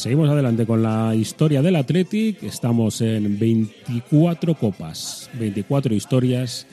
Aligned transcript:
Seguimos 0.00 0.30
adelante 0.30 0.64
con 0.64 0.82
la 0.82 1.14
historia 1.14 1.60
del 1.60 1.76
Athletic. 1.76 2.42
Estamos 2.42 3.02
en 3.02 3.38
24 3.38 4.54
copas, 4.54 5.28
24 5.38 5.94
historias. 5.94 6.66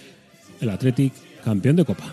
El 0.62 0.70
Athletic 0.70 1.12
campeón 1.44 1.76
de 1.76 1.84
copa. 1.84 2.05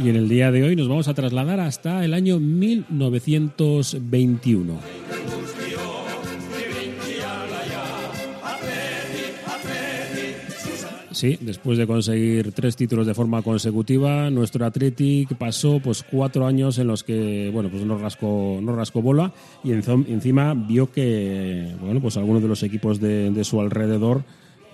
Y 0.00 0.08
en 0.08 0.14
el 0.14 0.28
día 0.28 0.52
de 0.52 0.62
hoy 0.62 0.76
nos 0.76 0.86
vamos 0.86 1.08
a 1.08 1.14
trasladar 1.14 1.58
hasta 1.58 2.04
el 2.04 2.14
año 2.14 2.38
1921. 2.38 4.97
Sí, 11.18 11.36
después 11.40 11.76
de 11.78 11.84
conseguir 11.84 12.52
tres 12.52 12.76
títulos 12.76 13.04
de 13.04 13.12
forma 13.12 13.42
consecutiva, 13.42 14.30
nuestro 14.30 14.64
Athletic 14.64 15.34
pasó 15.34 15.80
pues 15.82 16.04
cuatro 16.08 16.46
años 16.46 16.78
en 16.78 16.86
los 16.86 17.02
que 17.02 17.50
bueno 17.52 17.68
pues 17.70 17.82
no 17.82 17.98
rascó, 17.98 18.60
no 18.62 18.76
rascó 18.76 19.02
bola 19.02 19.32
y 19.64 19.72
encima 19.72 20.54
vio 20.54 20.92
que 20.92 21.74
bueno 21.80 22.00
pues 22.00 22.16
algunos 22.18 22.40
de 22.40 22.46
los 22.46 22.62
equipos 22.62 23.00
de, 23.00 23.42
su 23.42 23.60
alrededor 23.60 24.22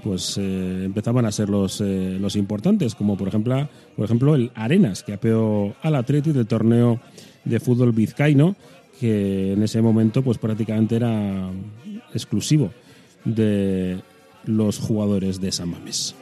pues 0.02 0.36
eh, 0.36 0.82
empezaban 0.84 1.24
a 1.24 1.32
ser 1.32 1.48
los, 1.48 1.80
eh, 1.80 2.18
los 2.20 2.36
importantes, 2.36 2.94
como 2.94 3.16
por 3.16 3.28
ejemplo, 3.28 3.66
por 3.96 4.04
ejemplo 4.04 4.34
el 4.34 4.50
Arenas, 4.54 5.02
que 5.02 5.14
apeó 5.14 5.74
al 5.80 5.94
Athletic 5.94 6.34
del 6.34 6.46
torneo 6.46 7.00
de 7.46 7.58
fútbol 7.58 7.92
vizcaíno, 7.92 8.54
que 9.00 9.54
en 9.54 9.62
ese 9.62 9.80
momento 9.80 10.20
pues 10.20 10.36
prácticamente 10.36 10.96
era 10.96 11.50
exclusivo 12.12 12.70
de 13.24 13.98
los 14.46 14.78
jugadores 14.78 15.40
de 15.40 15.52
San 15.52 15.70
Mamés. 15.70 16.14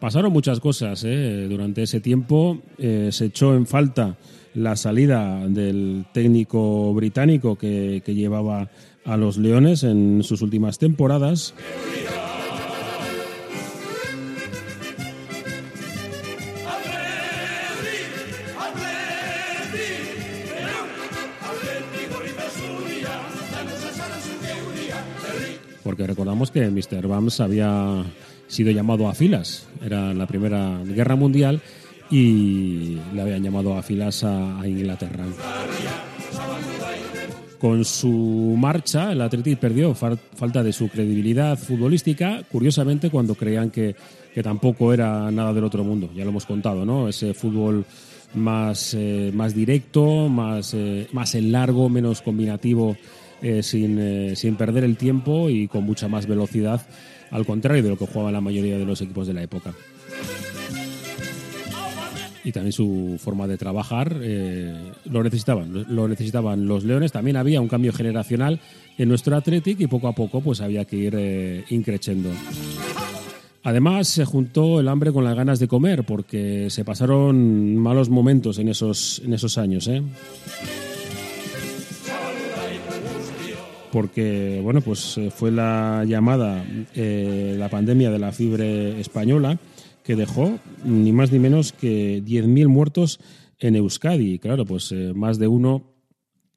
Pasaron 0.00 0.32
muchas 0.32 0.60
cosas 0.60 1.04
¿eh? 1.04 1.46
durante 1.48 1.82
ese 1.82 2.00
tiempo. 2.00 2.58
Eh, 2.78 3.10
se 3.12 3.26
echó 3.26 3.54
en 3.54 3.66
falta 3.66 4.16
la 4.54 4.74
salida 4.74 5.46
del 5.46 6.06
técnico 6.12 6.92
británico 6.94 7.56
que, 7.56 8.02
que 8.04 8.14
llevaba 8.14 8.70
a 9.04 9.16
los 9.16 9.36
Leones 9.36 9.82
en 9.82 10.22
sus 10.22 10.40
últimas 10.40 10.78
temporadas. 10.78 11.54
Porque 26.00 26.12
recordamos 26.12 26.50
que 26.50 26.70
Mr. 26.70 27.06
Bams 27.06 27.40
había 27.40 28.02
sido 28.48 28.70
llamado 28.70 29.06
a 29.06 29.14
filas, 29.14 29.66
era 29.84 30.14
la 30.14 30.26
Primera 30.26 30.80
Guerra 30.82 31.14
Mundial 31.14 31.60
y 32.10 32.96
le 33.12 33.20
habían 33.20 33.42
llamado 33.42 33.76
a 33.76 33.82
filas 33.82 34.24
a, 34.24 34.66
Inglaterra. 34.66 35.26
Con 37.58 37.84
su 37.84 38.56
marcha, 38.58 39.12
el 39.12 39.20
Athletic 39.20 39.58
perdió 39.58 39.94
falta 39.94 40.62
de 40.62 40.72
su 40.72 40.88
credibilidad 40.88 41.58
futbolística, 41.58 42.44
curiosamente 42.50 43.10
cuando 43.10 43.34
creían 43.34 43.70
que, 43.70 43.94
tampoco 44.42 44.94
era 44.94 45.30
nada 45.30 45.52
del 45.52 45.64
otro 45.64 45.84
mundo, 45.84 46.08
ya 46.16 46.24
lo 46.24 46.30
hemos 46.30 46.46
contado, 46.46 46.86
¿no? 46.86 47.08
Ese 47.08 47.34
fútbol 47.34 47.84
más, 48.32 48.94
eh, 48.94 49.32
más 49.34 49.54
directo, 49.54 50.30
más, 50.30 50.72
eh, 50.72 51.08
más 51.12 51.34
en 51.34 51.52
largo, 51.52 51.90
menos 51.90 52.22
combinativo 52.22 52.96
eh, 53.42 53.62
sin, 53.62 53.98
eh, 53.98 54.36
sin 54.36 54.56
perder 54.56 54.84
el 54.84 54.96
tiempo 54.96 55.50
y 55.50 55.68
con 55.68 55.84
mucha 55.84 56.08
más 56.08 56.26
velocidad, 56.26 56.86
al 57.30 57.46
contrario 57.46 57.82
de 57.82 57.88
lo 57.88 57.98
que 57.98 58.06
jugaban 58.06 58.32
la 58.32 58.40
mayoría 58.40 58.78
de 58.78 58.84
los 58.84 59.00
equipos 59.00 59.26
de 59.26 59.34
la 59.34 59.42
época. 59.42 59.72
Y 62.42 62.52
también 62.52 62.72
su 62.72 63.18
forma 63.18 63.46
de 63.46 63.58
trabajar 63.58 64.16
eh, 64.22 64.74
lo 65.04 65.22
necesitaban, 65.22 65.86
lo 65.88 66.08
necesitaban 66.08 66.66
los 66.66 66.84
Leones. 66.84 67.12
También 67.12 67.36
había 67.36 67.60
un 67.60 67.68
cambio 67.68 67.92
generacional 67.92 68.60
en 68.96 69.08
nuestro 69.08 69.36
Athletic 69.36 69.80
y 69.80 69.86
poco 69.86 70.08
a 70.08 70.14
poco 70.14 70.40
pues 70.40 70.60
había 70.60 70.84
que 70.86 70.96
ir 70.96 71.64
increciendo. 71.68 72.30
Además, 73.62 74.08
se 74.08 74.24
juntó 74.24 74.80
el 74.80 74.88
hambre 74.88 75.12
con 75.12 75.24
las 75.24 75.36
ganas 75.36 75.58
de 75.58 75.68
comer, 75.68 76.04
porque 76.04 76.70
se 76.70 76.84
pasaron 76.84 77.76
malos 77.76 78.08
momentos 78.08 78.58
en 78.58 78.68
esos, 78.68 79.20
en 79.24 79.34
esos 79.34 79.58
años. 79.58 79.86
¿eh? 79.86 80.02
Porque 83.92 84.60
bueno, 84.62 84.80
pues 84.80 85.18
eh, 85.18 85.30
fue 85.30 85.50
la 85.50 86.04
llamada 86.06 86.64
eh, 86.94 87.54
la 87.58 87.68
pandemia 87.68 88.10
de 88.10 88.18
la 88.18 88.32
fiebre 88.32 89.00
española 89.00 89.58
que 90.04 90.16
dejó 90.16 90.58
ni 90.84 91.12
más 91.12 91.30
ni 91.32 91.38
menos 91.38 91.72
que 91.72 92.22
10.000 92.22 92.68
muertos 92.68 93.20
en 93.58 93.76
Euskadi. 93.76 94.38
Claro, 94.38 94.64
pues 94.64 94.92
eh, 94.92 95.12
más 95.14 95.38
de 95.38 95.46
uno, 95.48 95.84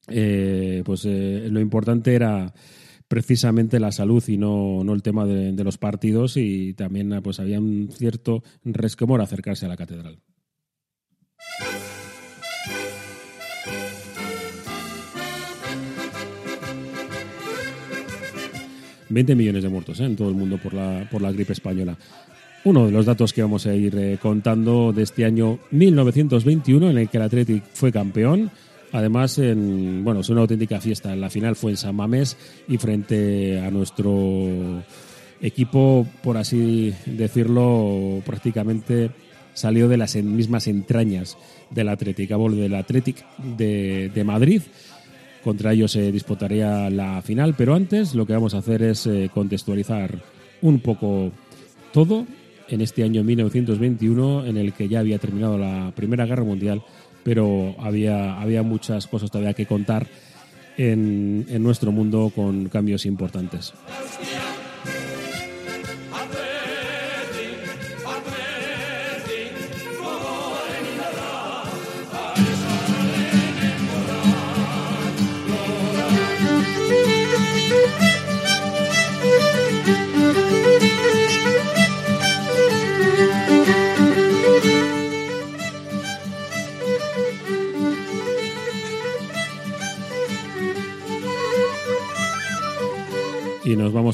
pues 0.06 1.06
lo 1.06 1.60
importante 1.60 2.14
era 2.14 2.54
precisamente 3.08 3.80
la 3.80 3.92
salud 3.92 4.24
y 4.28 4.38
no, 4.38 4.84
no 4.84 4.94
el 4.94 5.02
tema 5.02 5.26
de, 5.26 5.52
de, 5.54 5.64
los 5.64 5.78
partidos 5.78 6.36
y 6.36 6.74
también 6.74 7.22
pues 7.24 7.40
había 7.40 7.60
un 7.60 7.90
cierto 7.92 8.44
resquemor 8.64 9.22
acercarse 9.22 9.66
a 9.66 9.70
la 9.70 9.78
catedral. 9.78 10.20
20 19.14 19.36
millones 19.36 19.64
de 19.64 19.70
muertos 19.70 20.00
¿eh? 20.00 20.06
en 20.06 20.16
todo 20.16 20.30
el 20.30 20.36
mundo 20.36 20.58
por 20.58 20.74
la, 20.74 21.08
por 21.10 21.22
la 21.22 21.32
gripe 21.32 21.54
española. 21.54 21.98
Uno 22.66 22.86
de 22.86 22.92
los 22.92 23.06
datos 23.06 23.34
que 23.34 23.42
vamos 23.42 23.66
a 23.66 23.76
ir 23.76 23.96
eh, 23.98 24.18
contando 24.22 24.94
de 24.94 25.04
este 25.04 25.26
año 25.26 25.60
1921 25.72 26.92
en 26.92 26.98
el 26.98 27.10
que 27.10 27.18
el 27.18 27.24
Athletic 27.24 27.64
fue 27.74 27.92
campeón. 27.92 28.50
Además, 28.94 29.38
en, 29.40 30.04
bueno, 30.04 30.22
es 30.22 30.30
una 30.30 30.42
auténtica 30.42 30.80
fiesta. 30.80 31.16
La 31.16 31.30
final 31.30 31.56
fue 31.56 31.72
en 31.72 31.78
San 31.78 31.96
Mamés 31.96 32.38
y 32.68 32.78
frente 32.78 33.60
a 33.60 33.70
nuestro 33.70 34.84
equipo, 35.42 36.08
por 36.22 36.38
así 36.38 36.94
decirlo, 37.06 38.22
prácticamente 38.26 39.12
salió 39.54 39.90
de 39.90 39.98
las 39.98 40.16
mismas 40.16 40.68
entrañas 40.68 41.38
del 41.70 41.90
Athletic, 41.90 42.30
del 42.30 42.76
Athletic 42.76 43.26
de, 43.58 44.10
de 44.14 44.24
Madrid 44.24 44.62
contra 45.44 45.74
ellos 45.74 45.92
se 45.92 46.12
disputaría 46.12 46.90
la 46.90 47.22
final, 47.22 47.56
pero 47.58 47.76
antes 47.76 48.16
lo 48.16 48.26
que 48.26 48.34
vamos 48.34 48.54
a 48.54 48.60
hacer 48.60 48.82
es 48.82 49.06
eh, 49.08 49.30
contextualizar 49.34 50.20
un 50.62 50.80
poco 50.80 51.32
todo 51.92 52.26
en 52.70 52.82
este 52.82 53.04
año 53.04 53.24
1921 53.24 54.46
en 54.46 54.58
el 54.58 54.74
que 54.74 54.88
ya 54.88 55.00
había 55.00 55.20
terminado 55.20 55.58
la 55.58 55.92
Primera 55.96 56.26
Guerra 56.26 56.44
Mundial, 56.44 56.82
pero 57.24 57.76
había, 57.80 58.40
había 58.40 58.64
muchas 58.64 59.08
cosas 59.08 59.30
todavía 59.30 59.54
que 59.54 59.66
contar 59.66 60.08
en, 60.78 61.46
en 61.50 61.64
nuestro 61.64 61.92
mundo 61.92 62.32
con 62.34 62.70
cambios 62.70 63.06
importantes. 63.06 63.74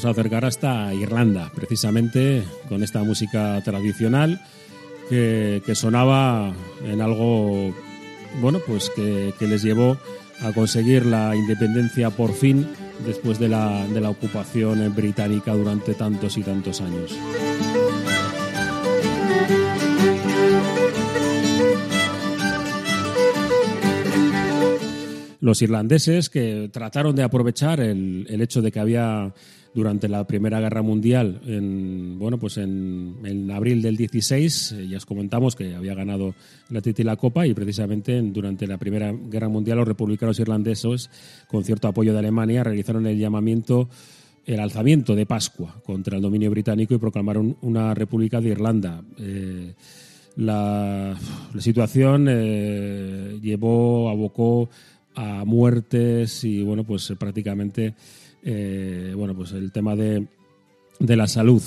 Vamos 0.02 0.16
a 0.16 0.18
acercar 0.18 0.46
hasta 0.46 0.94
Irlanda, 0.94 1.52
precisamente 1.54 2.42
con 2.70 2.82
esta 2.82 3.02
música 3.02 3.60
tradicional 3.62 4.40
que, 5.10 5.60
sonaba 5.74 6.54
en 6.86 7.02
algo 7.02 7.74
bueno 8.40 8.60
pues 8.66 8.90
que, 8.96 9.34
les 9.40 9.62
llevó 9.62 9.98
a 10.40 10.52
conseguir 10.52 11.04
la 11.04 11.36
independencia 11.36 12.08
por 12.08 12.32
fin 12.32 12.66
después 13.04 13.38
de 13.38 13.48
la, 13.48 13.86
de 13.88 14.00
la 14.00 14.08
ocupación 14.08 14.94
británica 14.94 15.52
durante 15.52 15.92
tantos 15.92 16.38
y 16.38 16.44
tantos 16.44 16.80
años. 16.80 17.14
los 25.40 25.62
irlandeses 25.62 26.28
que 26.28 26.68
trataron 26.72 27.16
de 27.16 27.22
aprovechar 27.22 27.80
el, 27.80 28.26
hecho 28.40 28.62
de 28.62 28.70
que 28.70 28.80
había 28.80 29.32
durante 29.74 30.08
la 30.08 30.26
Primera 30.26 30.60
Guerra 30.60 30.82
Mundial, 30.82 31.40
en, 31.46 32.18
bueno, 32.18 32.38
pues 32.38 32.56
en, 32.58 33.50
abril 33.52 33.82
del 33.82 33.96
16, 33.96 34.72
eh, 34.72 34.88
ya 34.88 34.96
os 34.96 35.06
comentamos 35.06 35.54
que 35.54 35.74
había 35.74 35.94
ganado 35.94 36.34
la 36.70 36.80
Titi 36.80 37.02
la 37.02 37.16
Copa 37.16 37.46
y 37.46 37.54
precisamente 37.54 38.20
durante 38.20 38.66
la 38.66 38.78
Primera 38.78 39.12
Guerra 39.12 39.48
Mundial 39.48 39.78
los 39.78 39.88
republicanos 39.88 40.40
irlandeses, 40.40 41.10
con 41.48 41.64
cierto 41.64 41.88
apoyo 41.88 42.12
de 42.12 42.18
Alemania, 42.18 42.64
realizaron 42.64 43.06
el 43.06 43.18
llamamiento 43.18 43.88
el 44.46 44.58
alzamiento 44.58 45.14
de 45.14 45.26
Pascua 45.26 45.80
contra 45.84 46.16
el 46.16 46.22
dominio 46.22 46.50
británico 46.50 46.94
y 46.94 46.98
proclamaron 46.98 47.56
una 47.60 47.94
república 47.94 48.40
de 48.40 48.48
Irlanda. 48.48 49.02
Eh, 49.18 49.74
la, 50.36 51.16
situación 51.58 52.26
eh, 52.28 53.38
llevó, 53.40 54.08
abocó 54.08 54.68
a 55.14 55.44
muertes 55.44 56.44
y 56.44 56.62
bueno, 56.62 56.84
pues 56.84 57.12
prácticamente 57.18 57.94
eh, 58.42 59.12
bueno, 59.16 59.34
pues 59.34 59.52
el 59.52 59.72
tema 59.72 59.96
de, 59.96 60.26
de 60.98 61.16
la 61.16 61.26
salud 61.26 61.62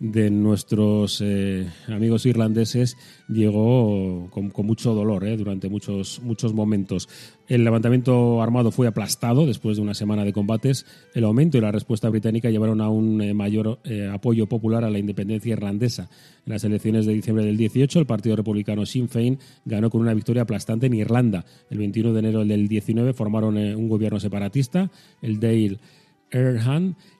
de 0.00 0.30
nuestros 0.30 1.22
eh, 1.24 1.66
amigos 1.88 2.26
irlandeses 2.26 2.96
llegó 3.28 4.28
con, 4.30 4.52
mucho 4.66 4.92
dolor 4.92 5.24
eh, 5.24 5.36
durante 5.36 5.68
muchos, 5.68 6.20
muchos 6.22 6.52
momentos. 6.52 7.08
El 7.48 7.64
levantamiento 7.64 8.42
armado 8.42 8.70
fue 8.70 8.86
aplastado 8.86 9.46
después 9.46 9.76
de 9.76 9.82
una 9.82 9.94
semana 9.94 10.24
de 10.24 10.32
combates. 10.32 10.84
El 11.14 11.24
aumento 11.24 11.58
y 11.58 11.60
la 11.60 11.72
respuesta 11.72 12.08
británica 12.08 12.50
llevaron 12.50 12.80
a 12.80 12.88
un 12.88 13.20
eh, 13.22 13.34
mayor 13.34 13.78
apoyo 14.12 14.46
popular 14.46 14.84
a 14.84 14.90
la 14.90 14.98
independencia 14.98 15.52
irlandesa. 15.52 16.08
En 16.46 16.52
las 16.52 16.64
elecciones 16.64 17.06
de 17.06 17.14
diciembre 17.14 17.44
del 17.44 17.56
18, 17.56 18.00
el 18.00 18.06
Partido 18.06 18.36
Republicano 18.36 18.84
Sinn 18.86 19.08
Féin 19.08 19.38
ganó 19.64 19.90
con 19.90 20.00
una 20.00 20.14
victoria 20.14 20.42
aplastante 20.42 20.86
en 20.86 20.94
Irlanda. 20.94 21.44
El 21.70 21.78
21 21.78 22.12
de 22.12 22.18
enero 22.18 22.44
del 22.44 22.68
19 22.68 23.12
formaron 23.12 23.56
un 23.56 23.88
gobierno 23.88 24.20
separatista, 24.20 24.90
el 25.22 25.40
Dale 25.40 25.78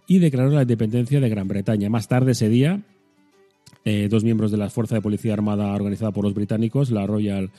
Y 0.07 0.19
declaró 0.19 0.51
la 0.51 0.63
independencia 0.63 1.21
de 1.21 1.29
Gran 1.29 1.47
Bretaña. 1.47 1.89
Más 1.89 2.09
tarde 2.09 2.33
ese 2.33 2.49
día, 2.49 2.83
eh, 3.85 4.09
dos 4.11 4.25
miembros 4.25 4.51
de 4.51 4.57
la 4.57 4.71
Fuerza 4.71 4.97
de 4.97 5.03
Policía 5.03 5.35
Armada 5.35 5.73
organizada 5.73 6.11
por 6.11 6.25
los 6.25 6.35
británicos, 6.35 6.91
la 6.91 7.07
Royal 7.07 7.51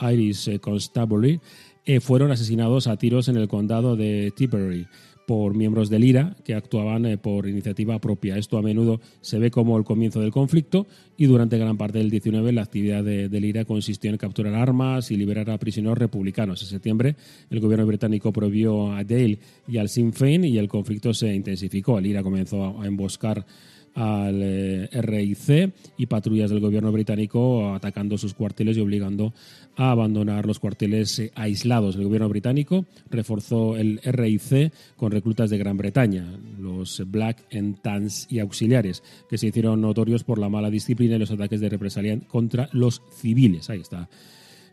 Irish 0.00 0.60
Constabulary, 0.60 1.40
eh, 1.84 2.00
fueron 2.00 2.30
asesinados 2.30 2.86
a 2.86 2.96
tiros 2.96 3.28
en 3.28 3.36
el 3.36 3.48
condado 3.48 3.96
de 3.96 4.32
Tipperary 4.36 4.86
por 5.30 5.54
miembros 5.54 5.88
del 5.90 6.02
IRA 6.02 6.34
que 6.42 6.56
actuaban 6.56 7.06
eh, 7.06 7.16
por 7.16 7.46
iniciativa 7.46 8.00
propia. 8.00 8.36
Esto 8.36 8.58
a 8.58 8.62
menudo 8.62 9.00
se 9.20 9.38
ve 9.38 9.52
como 9.52 9.78
el 9.78 9.84
comienzo 9.84 10.20
del 10.20 10.32
conflicto 10.32 10.88
y 11.16 11.26
durante 11.26 11.56
gran 11.56 11.76
parte 11.76 11.98
del 11.98 12.10
19 12.10 12.50
la 12.50 12.62
actividad 12.62 13.04
del 13.04 13.44
IRA 13.44 13.64
consistió 13.64 14.10
en 14.10 14.16
capturar 14.16 14.56
armas 14.56 15.12
y 15.12 15.16
liberar 15.16 15.48
a 15.50 15.58
prisioneros 15.58 15.98
republicanos. 15.98 16.62
En 16.62 16.68
septiembre 16.68 17.14
el 17.48 17.60
gobierno 17.60 17.86
británico 17.86 18.32
prohibió 18.32 18.92
a 18.92 19.04
Dale 19.04 19.38
y 19.68 19.78
al 19.78 19.88
Sinn 19.88 20.12
Féin 20.12 20.44
y 20.46 20.58
el 20.58 20.66
conflicto 20.66 21.14
se 21.14 21.32
intensificó. 21.32 22.00
El 22.00 22.06
IRA 22.06 22.24
comenzó 22.24 22.80
a 22.80 22.84
emboscar 22.84 23.46
al 23.94 24.40
eh, 24.42 24.88
RIC 24.92 25.72
y 25.96 26.06
patrullas 26.06 26.50
del 26.50 26.60
gobierno 26.60 26.92
británico 26.92 27.74
atacando 27.74 28.16
sus 28.18 28.34
cuarteles 28.34 28.76
y 28.76 28.80
obligando 28.80 29.32
a 29.76 29.90
abandonar 29.90 30.46
los 30.46 30.58
cuarteles 30.58 31.18
eh, 31.18 31.32
aislados. 31.34 31.96
El 31.96 32.04
gobierno 32.04 32.28
británico 32.28 32.86
reforzó 33.10 33.76
el 33.76 34.00
RIC 34.02 34.72
con 34.96 35.12
reclutas 35.12 35.50
de 35.50 35.58
Gran 35.58 35.76
Bretaña, 35.76 36.26
los 36.58 37.02
Black 37.06 37.44
and 37.52 37.80
Tans 37.80 38.26
y 38.30 38.38
auxiliares, 38.38 39.02
que 39.28 39.38
se 39.38 39.48
hicieron 39.48 39.80
notorios 39.80 40.24
por 40.24 40.38
la 40.38 40.48
mala 40.48 40.70
disciplina 40.70 41.16
y 41.16 41.18
los 41.18 41.30
ataques 41.30 41.60
de 41.60 41.68
represalia 41.68 42.18
contra 42.28 42.68
los 42.72 43.02
civiles. 43.20 43.70
Ahí 43.70 43.80
está 43.80 44.08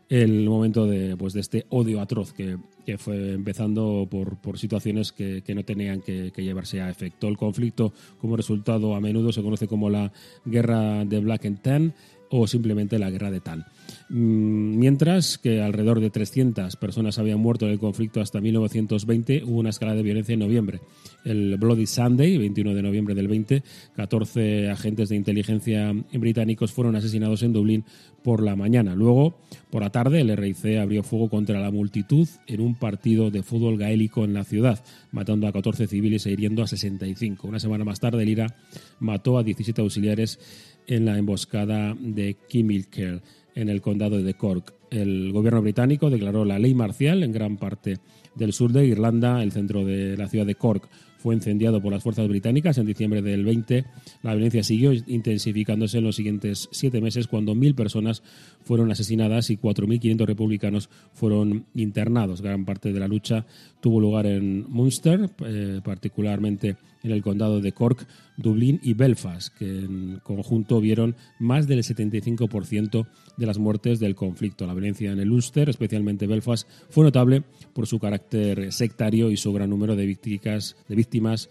el 0.09 0.47
momento 0.47 0.85
de, 0.85 1.17
pues, 1.17 1.33
de 1.33 1.41
este 1.41 1.65
odio 1.69 2.01
atroz 2.01 2.33
que, 2.33 2.57
fue 2.97 3.33
empezando 3.33 4.07
por, 4.09 4.37
por 4.37 4.57
situaciones 4.57 5.11
que, 5.11 5.43
no 5.53 5.65
tenían 5.65 6.01
que, 6.01 6.31
llevarse 6.37 6.81
a 6.81 6.89
efecto. 6.89 7.27
El 7.27 7.37
conflicto, 7.37 7.93
como 8.19 8.37
resultado, 8.37 8.95
a 8.95 9.01
menudo 9.01 9.33
se 9.33 9.43
conoce 9.43 9.67
como 9.67 9.89
la 9.89 10.13
guerra 10.45 11.03
de 11.03 11.19
Black 11.19 11.45
and 11.45 11.61
Tan 11.61 11.93
o 12.29 12.47
simplemente 12.47 12.99
la 12.99 13.09
guerra 13.09 13.31
de 13.31 13.39
Tan. 13.39 13.65
Mm, 14.09 14.79
mientras 14.79 15.37
que 15.37 15.61
alrededor 15.61 15.99
de 15.99 16.09
300 16.09 16.75
personas 16.77 17.19
habían 17.19 17.39
muerto 17.39 17.65
en 17.65 17.73
el 17.73 17.79
conflicto 17.79 18.21
hasta 18.21 18.39
1920, 18.39 19.43
hubo 19.43 19.59
una 19.59 19.69
escala 19.69 19.95
de 19.95 20.03
violencia 20.03 20.33
en 20.33 20.39
noviembre. 20.39 20.79
El 21.25 21.57
Bloody 21.57 21.87
Sunday, 21.87 22.37
21 22.37 22.73
de 22.73 22.81
noviembre 22.81 23.15
del 23.15 23.27
20, 23.27 23.63
14 23.95 24.69
agentes 24.69 25.09
de 25.09 25.15
inteligencia 25.15 25.93
británicos 26.13 26.71
fueron 26.71 26.95
asesinados 26.95 27.43
en 27.43 27.53
Dublín 27.53 27.83
por 28.23 28.43
la 28.43 28.55
mañana. 28.55 28.95
Luego, 28.95 29.39
por 29.69 29.81
la 29.81 29.89
tarde, 29.89 30.21
el 30.21 30.35
RIC 30.35 30.77
abrió 30.79 31.03
fuego 31.03 31.29
contra 31.29 31.59
la 31.59 31.71
multitud 31.71 32.27
en 32.47 32.61
un 32.61 32.75
partido 32.75 33.29
de 33.29 33.43
fútbol 33.43 33.77
gaélico 33.77 34.23
en 34.23 34.33
la 34.33 34.43
ciudad, 34.43 34.83
matando 35.11 35.47
a 35.47 35.51
14 35.51 35.87
civiles 35.87 36.25
e 36.25 36.31
hiriendo 36.31 36.63
a 36.63 36.67
65. 36.67 37.47
Una 37.47 37.59
semana 37.59 37.83
más 37.83 37.99
tarde, 37.99 38.23
el 38.23 38.29
IRA 38.29 38.55
mató 38.99 39.37
a 39.37 39.43
17 39.43 39.81
auxiliares 39.81 40.39
en 40.87 41.05
la 41.05 41.17
emboscada 41.17 41.95
de 41.99 42.35
Kimilker 42.47 43.21
en 43.55 43.69
el 43.69 43.81
condado 43.81 44.21
de 44.21 44.33
Cork. 44.33 44.73
El 44.89 45.31
gobierno 45.33 45.61
británico 45.61 46.09
declaró 46.09 46.45
la 46.45 46.59
ley 46.59 46.73
marcial 46.73 47.23
en 47.23 47.33
gran 47.33 47.57
parte 47.57 47.97
del 48.35 48.53
sur 48.53 48.71
de 48.71 48.85
Irlanda. 48.85 49.43
El 49.43 49.51
centro 49.51 49.83
de 49.83 50.15
la 50.15 50.27
ciudad 50.27 50.45
de 50.45 50.55
Cork 50.55 50.87
fue 51.17 51.35
incendiado 51.35 51.81
por 51.81 51.91
las 51.91 52.03
fuerzas 52.03 52.27
británicas 52.27 52.77
en 52.77 52.85
diciembre 52.85 53.21
del 53.21 53.43
20. 53.43 53.85
La 54.23 54.33
violencia 54.33 54.63
siguió 54.63 54.93
intensificándose 54.93 55.97
en 55.97 56.03
los 56.05 56.15
siguientes 56.15 56.69
siete 56.71 57.01
meses 57.01 57.27
cuando 57.27 57.55
mil 57.55 57.75
personas 57.75 58.23
fueron 58.63 58.91
asesinadas 58.91 59.49
y 59.49 59.57
4.500 59.57 60.25
republicanos 60.25 60.89
fueron 61.13 61.65
internados. 61.73 62.41
Gran 62.41 62.63
parte 62.63 62.93
de 62.93 62.99
la 62.99 63.07
lucha 63.07 63.45
tuvo 63.81 63.99
lugar 63.99 64.25
en 64.27 64.69
Munster, 64.69 65.29
eh, 65.45 65.81
particularmente 65.83 66.77
en 67.07 67.13
el 67.13 67.23
condado 67.23 67.59
de 67.61 67.71
Cork, 67.71 68.07
Dublín 68.37 68.79
y 68.83 68.93
Belfast, 68.93 69.55
que 69.57 69.65
en 69.65 70.19
conjunto 70.23 70.79
vieron 70.79 71.15
más 71.39 71.67
del 71.67 71.79
75% 71.79 73.07
de 73.37 73.45
las 73.45 73.57
muertes 73.57 73.99
del 73.99 74.15
conflicto. 74.15 74.67
La 74.67 74.73
violencia 74.73 75.11
en 75.11 75.19
el 75.19 75.31
Ulster, 75.31 75.69
especialmente 75.69 76.27
Belfast, 76.27 76.67
fue 76.89 77.03
notable 77.03 77.43
por 77.73 77.87
su 77.87 77.99
carácter 77.99 78.71
sectario 78.71 79.31
y 79.31 79.37
su 79.37 79.51
gran 79.53 79.69
número 79.69 79.95
de 79.95 80.05
víctimas, 80.05 80.75
de 80.87 80.95
víctimas 80.95 81.49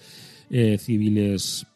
eh, 0.51 0.79
civiles 0.79 1.67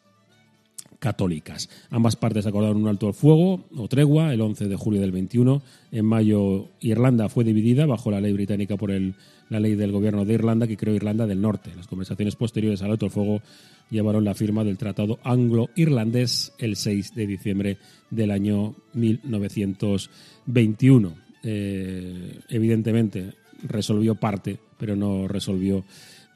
católicas. 1.01 1.67
Ambas 1.89 2.15
partes 2.15 2.45
acordaron 2.45 2.77
un 2.77 2.87
alto 2.87 3.07
al 3.07 3.15
fuego 3.15 3.65
o 3.75 3.87
tregua 3.87 4.35
el 4.35 4.39
11 4.39 4.67
de 4.67 4.75
julio 4.75 5.01
del 5.01 5.11
21. 5.11 5.63
En 5.91 6.05
mayo, 6.05 6.69
Irlanda 6.79 7.27
fue 7.27 7.43
dividida 7.43 7.87
bajo 7.87 8.11
la 8.11 8.21
ley 8.21 8.33
británica 8.33 8.77
por 8.77 8.91
el, 8.91 9.15
la 9.49 9.59
ley 9.59 9.73
del 9.73 9.91
gobierno 9.91 10.25
de 10.25 10.35
Irlanda 10.35 10.67
que 10.67 10.77
creó 10.77 10.93
Irlanda 10.93 11.25
del 11.25 11.41
Norte. 11.41 11.71
Las 11.75 11.87
conversaciones 11.87 12.35
posteriores 12.35 12.83
al 12.83 12.91
alto 12.91 13.05
al 13.05 13.11
fuego 13.11 13.41
llevaron 13.89 14.23
la 14.23 14.35
firma 14.35 14.63
del 14.63 14.77
Tratado 14.77 15.17
Anglo-Irlandés 15.23 16.53
el 16.59 16.75
6 16.75 17.15
de 17.15 17.25
diciembre 17.25 17.79
del 18.11 18.29
año 18.29 18.75
1921. 18.93 21.15
Eh, 21.41 22.41
evidentemente 22.49 23.33
resolvió 23.63 24.13
parte, 24.13 24.59
pero 24.77 24.95
no 24.95 25.27
resolvió 25.27 25.83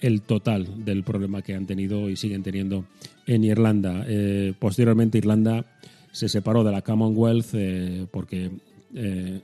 el 0.05 0.21
total 0.21 0.85
del 0.85 1.03
problema 1.03 1.41
que 1.41 1.55
han 1.55 1.65
tenido 1.65 2.09
y 2.11 2.15
siguen 2.15 2.43
teniendo 2.43 2.85
en 3.25 3.43
Irlanda. 3.43 4.05
Eh, 4.07 4.53
posteriormente 4.59 5.17
Irlanda 5.17 5.65
se 6.11 6.29
separó 6.29 6.63
de 6.63 6.71
la 6.71 6.83
Commonwealth 6.83 7.47
eh, 7.53 8.05
porque 8.11 8.51
eh, 8.93 9.39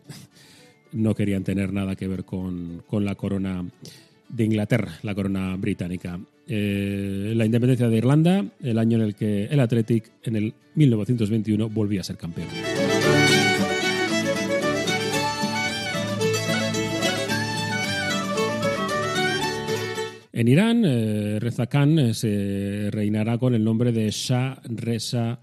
no 0.94 1.16
querían 1.16 1.44
tener 1.44 1.74
nada 1.74 1.96
que 1.96 2.08
ver 2.08 2.26
con, 2.26 2.84
con, 2.86 3.04
la 3.04 3.16
corona 3.16 3.66
de 4.30 4.46
Inglaterra, 4.46 5.00
la 5.02 5.16
corona 5.16 5.56
británica. 5.56 6.20
la 6.48 7.46
independencia 7.46 7.90
de 7.90 7.98
Irlanda, 7.98 8.46
el 8.62 8.78
año 8.78 8.98
en 8.98 9.04
el 9.04 9.16
que 9.16 9.46
el 9.46 9.60
Athletic 9.60 10.12
en 10.24 10.36
el 10.36 10.54
1921 10.76 11.70
volvía 11.70 12.02
a 12.02 12.04
ser 12.04 12.18
campeón. 12.18 12.48
En 20.34 20.48
Irán, 20.48 20.84
eh, 20.86 21.40
Reza 21.40 21.68
Khan 21.68 22.00
eh, 22.00 22.14
se 22.14 22.90
reinará 22.90 23.38
con 23.38 23.54
el 23.54 23.64
nombre 23.64 23.92
de 23.92 24.10
Shah 24.12 24.62
Reza 24.64 25.40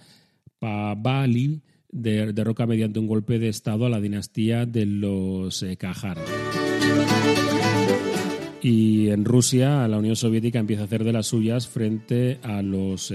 Pahlavi, 0.58 1.60
de, 1.90 2.32
derroca 2.32 2.66
mediante 2.66 2.98
un 2.98 3.06
golpe 3.06 3.38
de 3.38 3.48
Estado 3.48 3.84
a 3.84 3.90
la 3.90 4.00
dinastía 4.00 4.64
de 4.64 4.86
los 4.86 5.62
eh, 5.62 5.76
Y 8.62 9.10
en 9.10 9.26
Rusia, 9.26 9.86
la 9.88 9.98
Unión 9.98 10.16
Soviética 10.16 10.58
empieza 10.58 10.82
a 10.82 10.86
hacer 10.86 11.04
de 11.04 11.12
las 11.12 11.26
suyas 11.26 11.68
frente 11.68 12.38
a 12.42 12.62
los 12.62 13.12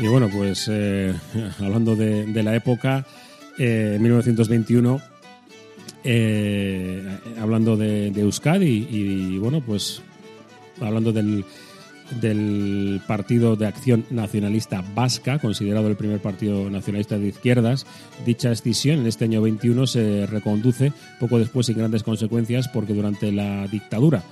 eh, 0.00 0.10
polacos. 0.10 0.32
pues 0.36 0.68
eh, 0.70 1.14
hablando 1.60 1.96
de, 1.96 2.42
la 2.42 2.54
época, 2.54 3.06
eh, 3.58 3.98
1921, 4.00 5.00
eh, 6.04 7.18
hablando 7.40 7.76
de, 7.76 8.08
Euskadi 8.08 8.86
y, 8.90 9.38
bueno, 9.38 9.60
pues 9.60 10.02
hablando 10.80 11.12
del 11.12 11.44
del 12.20 13.00
Partido 13.06 13.54
de 13.54 13.66
Acción 13.66 14.04
Nacionalista 14.10 14.82
Vasca, 14.96 15.38
considerado 15.38 15.86
el 15.86 15.94
primer 15.94 16.20
partido 16.20 16.68
nacionalista 16.68 17.16
de 17.16 17.28
izquierdas. 17.28 17.86
Dicha 18.26 18.50
escisión 18.50 18.98
en 18.98 19.06
este 19.06 19.26
año 19.26 19.40
21 19.42 19.86
se 19.86 20.26
reconduce 20.26 20.92
poco 21.20 21.38
después 21.38 21.66
sin 21.66 21.78
grandes 21.78 22.02
consecuencias 22.02 22.66
porque 22.66 22.94
durante 22.94 23.30
la 23.30 23.68
dictadura 23.68 24.24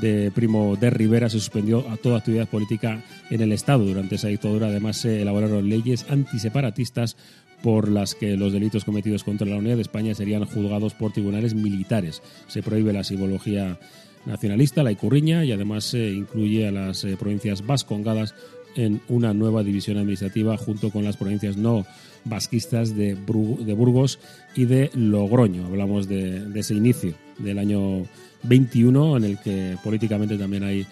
de 0.00 0.30
Primo 0.30 0.76
de 0.76 0.90
Rivera 0.90 1.28
se 1.28 1.38
suspendió 1.38 1.88
a 1.90 1.96
toda 1.96 2.18
actividad 2.18 2.48
política 2.48 3.02
en 3.30 3.40
el 3.40 3.52
Estado. 3.52 3.84
Durante 3.84 4.14
esa 4.14 4.28
dictadura 4.28 4.68
además 4.68 4.96
se 4.96 5.22
elaboraron 5.22 5.68
leyes 5.68 6.06
antiseparatistas 6.08 7.16
por 7.62 7.88
las 7.88 8.14
que 8.14 8.36
los 8.36 8.52
delitos 8.52 8.84
cometidos 8.84 9.24
contra 9.24 9.46
la 9.46 9.56
unidad 9.56 9.76
de 9.76 9.82
España 9.82 10.14
serían 10.14 10.44
juzgados 10.44 10.94
por 10.94 11.12
tribunales 11.12 11.54
militares. 11.54 12.22
Se 12.48 12.62
prohíbe 12.62 12.92
la 12.92 13.04
simbología 13.04 13.78
nacionalista, 14.26 14.82
la 14.82 14.92
Icurriña, 14.92 15.44
y 15.44 15.52
además 15.52 15.84
se 15.84 16.10
incluye 16.10 16.66
a 16.66 16.72
las 16.72 17.04
eh, 17.04 17.16
provincias 17.18 17.64
vascongadas 17.66 18.34
en 18.76 19.00
una 19.08 19.34
nueva 19.34 19.62
división 19.62 19.98
administrativa 19.98 20.56
junto 20.56 20.90
con 20.90 21.04
las 21.04 21.16
provincias 21.16 21.56
no 21.56 21.84
vasquistas 22.24 22.96
de, 22.96 23.14
Burgos 23.14 24.18
y 24.54 24.64
de 24.64 24.90
Logroño. 24.94 25.66
Hablamos 25.66 26.08
de, 26.08 26.48
ese 26.54 26.74
inicio 26.74 27.14
del 27.38 27.58
año 27.58 28.04
21 28.44 29.16
en 29.16 29.24
el 29.24 29.38
que 29.38 29.76
políticamente 29.82 30.36
también 30.38 30.64
hay 30.64 30.86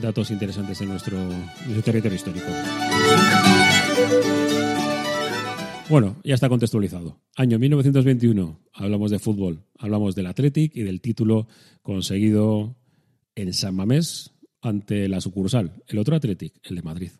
datos 0.00 0.30
interesantes 0.30 0.80
en 0.80 0.88
nuestro, 0.88 1.18
nuestro 1.18 1.82
territorio 1.82 2.16
histórico. 2.16 2.46
Bueno, 5.88 6.16
ya 6.24 6.34
está 6.34 6.48
contextualizado. 6.48 7.20
Año 7.36 7.58
1921, 7.58 8.58
hablamos 8.72 9.10
de 9.10 9.18
fútbol, 9.18 9.64
hablamos 9.78 10.14
del 10.14 10.26
Athletic 10.26 10.74
y 10.74 10.82
del 10.82 11.00
título 11.00 11.46
conseguido 11.82 12.76
en 13.34 13.52
San 13.52 13.76
Mamés 13.76 14.32
ante 14.62 15.08
la 15.08 15.20
sucursal, 15.20 15.82
el 15.86 15.98
otro 15.98 16.16
Athletic, 16.16 16.54
el 16.64 16.76
de 16.76 16.82
Madrid. 16.82 17.10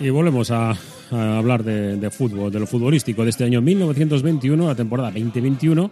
Y 0.00 0.08
volvemos 0.08 0.50
a, 0.50 0.74
hablar 1.10 1.62
de, 1.62 2.10
fútbol, 2.10 2.50
de 2.50 2.58
lo 2.58 2.66
futbolístico 2.66 3.22
de 3.22 3.30
este 3.30 3.44
año 3.44 3.60
1921, 3.60 4.66
la 4.66 4.74
temporada 4.74 5.10
2021 5.10 5.90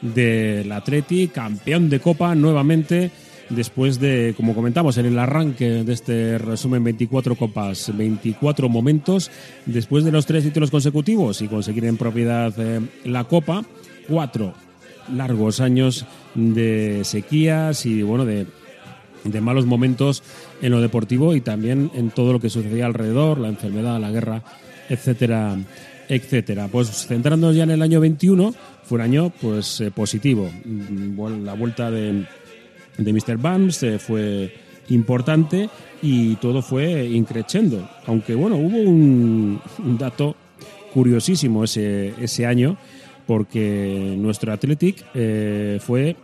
del 0.00 0.70
Atleti, 0.70 1.26
campeón 1.26 1.90
de 1.90 1.98
Copa 1.98 2.36
nuevamente 2.36 3.10
después 3.50 3.98
de, 3.98 4.34
como 4.36 4.54
comentamos 4.54 4.96
en 4.98 5.06
el 5.06 5.18
arranque 5.18 5.82
de 5.82 5.92
este 5.92 6.38
resumen, 6.38 6.84
24 6.84 7.34
copas, 7.34 7.90
24 7.96 8.68
momentos, 8.68 9.28
después 9.66 10.04
de 10.04 10.12
los 10.12 10.24
tres 10.24 10.44
títulos 10.44 10.70
consecutivos 10.70 11.42
y 11.42 11.48
conseguir 11.48 11.86
en 11.86 11.96
propiedad 11.96 12.54
eh, 12.58 12.80
la 13.06 13.24
Copa, 13.24 13.64
cuatro 14.06 14.54
largos 15.12 15.58
años 15.60 16.06
de 16.34 17.00
sequías 17.02 17.86
y 17.86 18.02
bueno, 18.02 18.24
de 18.24 18.46
de 19.24 19.40
malos 19.40 19.66
momentos 19.66 20.22
en 20.60 20.72
lo 20.72 20.80
deportivo 20.80 21.34
y 21.34 21.40
también 21.40 21.90
en 21.94 22.10
todo 22.10 22.32
lo 22.32 22.40
que 22.40 22.50
sucedía 22.50 22.86
alrededor, 22.86 23.38
la 23.38 23.48
enfermedad, 23.48 24.00
la 24.00 24.10
guerra, 24.10 24.42
etcétera, 24.88 25.56
etcétera. 26.08 26.68
Pues 26.68 27.06
centrándonos 27.06 27.56
ya 27.56 27.64
en 27.64 27.70
el 27.70 27.82
año 27.82 28.00
21, 28.00 28.54
fue 28.84 28.96
un 28.96 29.02
año 29.02 29.32
pues 29.40 29.80
eh, 29.80 29.90
positivo. 29.90 30.50
Mm, 30.64 31.44
la 31.44 31.54
vuelta 31.54 31.90
de, 31.90 32.24
de 32.96 33.12
Mr. 33.12 33.36
Bams 33.36 33.82
eh, 33.82 33.98
fue 33.98 34.52
importante 34.88 35.68
y 36.02 36.36
todo 36.36 36.62
fue 36.62 37.06
increciendo. 37.06 37.88
Aunque 38.06 38.34
bueno, 38.34 38.56
hubo 38.56 38.78
un, 38.78 39.60
dato 39.98 40.36
curiosísimo 40.92 41.64
ese, 41.64 42.14
ese 42.20 42.46
año 42.46 42.78
porque 43.26 44.14
nuestro 44.16 44.52
Athletic 44.52 45.04
eh, 45.14 45.78
fue 45.82 46.16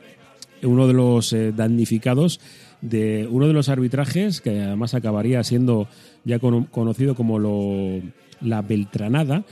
uno 0.63 0.87
de 0.87 0.95
los 0.95 1.37
damnificados 1.55 2.41
de 2.85 3.27
uno 3.31 3.47
de 3.47 3.55
los 3.55 3.71
arbitrajes 3.71 4.41
que 4.43 4.61
además 4.61 4.95
acabaría 4.95 5.43
siendo 5.43 5.89
ya 6.25 6.39
conocido 6.39 7.15
como 7.15 7.39
lo, 7.39 8.01
la 8.43 8.61
Beltranada, 8.63 9.45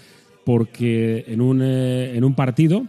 porque 0.45 1.25
en 1.27 1.41
un, 1.41 1.63
eh, 1.63 2.15
en 2.15 2.25
un 2.25 2.35
partido 2.35 2.87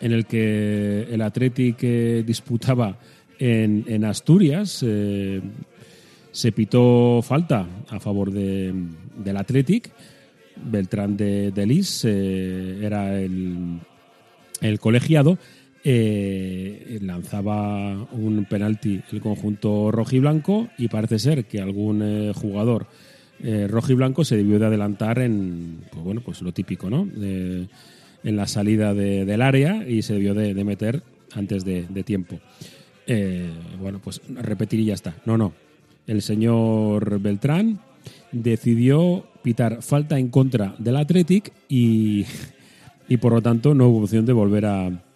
en 0.00 0.12
el 0.12 0.26
que 0.26 1.08
el 1.10 1.20
Athletic 1.22 1.78
eh, 1.82 2.22
disputaba 2.24 2.98
en, 3.38 3.84
en 3.88 4.04
Asturias, 4.04 4.84
eh, 4.86 5.40
se 6.30 6.52
pitó 6.52 7.20
falta 7.22 7.66
a 7.88 7.98
favor 7.98 8.30
de, 8.30 8.72
del 9.16 9.36
Athletic. 9.36 9.90
Beltrán 10.70 11.16
de, 11.16 11.52
de 11.52 11.66
Lis 11.66 12.04
era 12.04 13.20
el, 13.20 13.78
el 14.60 14.80
colegiado 14.80 15.38
eh, 15.84 16.98
lanzaba 17.02 18.02
un 18.10 18.44
penalti 18.50 19.00
el 19.12 19.20
conjunto 19.20 19.92
rojiblanco 19.92 20.68
y 20.76 20.88
parece 20.88 21.20
ser 21.20 21.44
que 21.44 21.60
algún 21.60 22.02
eh, 22.02 22.32
jugador 22.34 22.88
eh, 23.40 23.68
rojiblanco 23.68 24.24
se 24.24 24.36
debió 24.36 24.58
de 24.58 24.66
adelantar 24.66 25.20
en 25.20 25.84
pues 25.92 26.02
bueno 26.04 26.20
pues 26.20 26.42
lo 26.42 26.52
típico 26.52 26.90
no 26.90 27.08
en 27.14 28.36
la 28.36 28.48
salida 28.48 28.92
del 28.92 29.40
área 29.40 29.88
y 29.88 30.02
se 30.02 30.14
debió 30.14 30.34
de, 30.34 30.52
meter 30.64 31.04
antes 31.34 31.64
de, 31.64 31.84
tiempo. 32.02 32.40
Bueno 33.80 34.00
pues 34.02 34.20
repetir 34.28 34.80
y 34.80 34.86
ya 34.86 34.94
está. 34.94 35.14
No 35.24 35.38
no. 35.38 35.52
El 36.08 36.20
señor 36.20 37.20
Beltrán 37.20 37.78
decidió 38.32 39.24
pitar 39.42 39.82
falta 39.82 40.18
en 40.18 40.30
contra 40.30 40.74
del 40.78 40.96
Athletic 40.96 41.52
y, 41.68 42.26
y 43.08 43.16
por 43.18 43.32
lo 43.32 43.40
tanto 43.40 43.72
no 43.72 43.88
hubo 43.88 44.02
opción 44.02 44.26
de 44.26 44.32
volver 44.32 44.66
a 44.66 45.07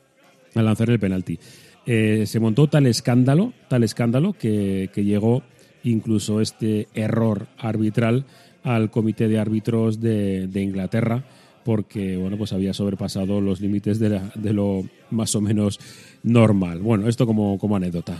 al 0.54 0.64
lanzar 0.64 0.90
el 0.90 0.98
penalti. 0.98 1.38
Eh, 1.84 2.24
se 2.26 2.40
montó 2.40 2.68
tal 2.68 2.86
escándalo, 2.86 3.52
tal 3.68 3.82
escándalo 3.82 4.34
que, 4.34 4.90
llegó 4.94 5.42
incluso 5.82 6.40
este 6.40 6.88
error 6.94 7.48
arbitral 7.58 8.24
al 8.62 8.90
comité 8.90 9.26
de 9.26 9.38
árbitros 9.38 10.00
de, 10.00 10.48
Inglaterra 10.54 11.24
porque 11.64 12.16
bueno 12.16 12.36
pues 12.36 12.52
había 12.52 12.72
sobrepasado 12.72 13.40
los 13.40 13.60
límites 13.60 13.98
de, 13.98 14.20
de, 14.34 14.52
lo 14.52 14.84
más 15.10 15.34
o 15.34 15.40
menos 15.40 15.80
normal. 16.22 16.80
Bueno, 16.80 17.08
esto 17.08 17.26
como, 17.26 17.58
como 17.58 17.76
anécdota. 17.76 18.16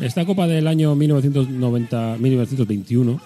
Esta 0.00 0.24
copa 0.24 0.46
del 0.46 0.66
año 0.66 0.94
1990, 0.94 2.16
1921 2.18 3.20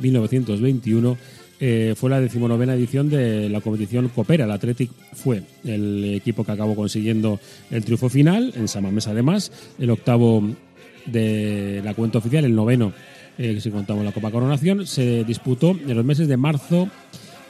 1921. 0.00 1.16
Eh, 1.58 1.94
fue 1.96 2.10
la 2.10 2.20
decimonovena 2.20 2.74
edición 2.74 3.08
de 3.08 3.48
la 3.48 3.60
competición 3.60 4.08
Coopera. 4.08 4.44
El 4.44 4.50
Athletic 4.50 4.90
fue 5.14 5.42
el 5.64 6.04
equipo 6.14 6.44
que 6.44 6.52
acabó 6.52 6.74
consiguiendo 6.76 7.40
el 7.70 7.84
triunfo 7.84 8.08
final, 8.08 8.52
en 8.56 8.68
Samamés 8.68 9.06
además, 9.06 9.52
el 9.78 9.90
octavo 9.90 10.42
de 11.06 11.80
la 11.84 11.94
cuenta 11.94 12.18
oficial, 12.18 12.44
el 12.44 12.54
noveno, 12.54 12.92
eh, 13.38 13.58
si 13.60 13.70
contamos 13.70 14.04
la 14.04 14.12
Copa 14.12 14.30
Coronación, 14.30 14.86
se 14.86 15.24
disputó 15.24 15.70
en 15.70 15.94
los 15.94 16.04
meses 16.04 16.28
de 16.28 16.36
marzo 16.36 16.88